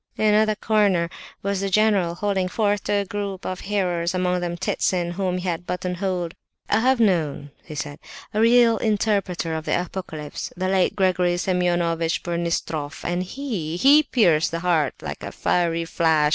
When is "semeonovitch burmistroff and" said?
11.37-13.21